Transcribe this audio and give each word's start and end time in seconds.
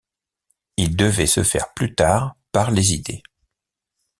Il 0.77 0.95
devait 0.97 1.27
se 1.27 1.43
faire 1.43 1.75
plus 1.75 1.93
tard 1.93 2.35
par 2.51 2.71
les 2.71 2.93
idées. 2.93 3.21